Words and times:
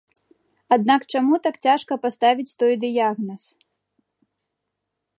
Аднак 0.77 1.01
чаму 1.17 1.39
так 1.49 1.55
цяжка 1.67 1.93
паставіць 2.07 2.57
той 2.63 2.73
дыягназ? 2.87 3.49